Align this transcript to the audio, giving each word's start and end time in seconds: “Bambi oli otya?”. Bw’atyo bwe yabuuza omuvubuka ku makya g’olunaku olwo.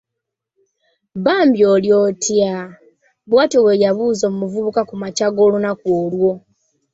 “Bambi 1.23 1.61
oli 1.73 1.89
otya?”. 2.03 2.53
Bw’atyo 3.29 3.59
bwe 3.63 3.79
yabuuza 3.83 4.23
omuvubuka 4.31 4.81
ku 4.89 4.95
makya 5.01 5.27
g’olunaku 5.35 5.87
olwo. 6.01 6.31